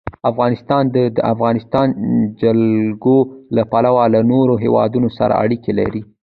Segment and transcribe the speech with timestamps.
[0.31, 1.87] افغانستان د د افغانستان
[2.41, 3.17] جلکو
[3.55, 6.01] له پلوه له نورو هېوادونو سره اړیکې لري.